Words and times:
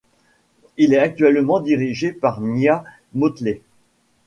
Il 0.77 0.95
est 0.95 0.99
actuellement 0.99 1.59
dirigé 1.59 2.11
par 2.11 2.41
Mia 2.41 2.83
Mottley. 3.13 3.61